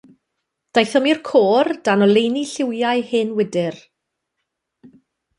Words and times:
Daethom 0.77 1.07
i'r 1.09 1.19
côr, 1.27 1.67
dan 1.89 2.05
oleuni 2.05 2.41
lliwiau 2.53 3.03
hen 3.11 3.35
wydr. 3.41 3.77